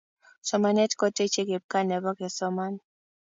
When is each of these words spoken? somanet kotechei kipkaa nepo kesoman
somanet 0.47 0.91
kotechei 0.99 1.47
kipkaa 1.49 1.83
nepo 1.87 2.11
kesoman 2.19 2.73